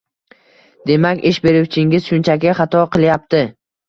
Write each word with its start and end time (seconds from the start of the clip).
Demak, 0.91 1.19
ish 1.31 1.39
beruvchingiz 1.43 2.07
shunchaki 2.13 2.55
xato 2.61 2.81
qilyapti. 2.97 3.43